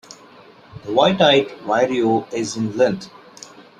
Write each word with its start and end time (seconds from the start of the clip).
The 0.83 0.93
white-eyed 0.93 1.51
vireo 1.63 2.27
is 2.31 2.57
in 2.57 2.75
length. 2.75 3.11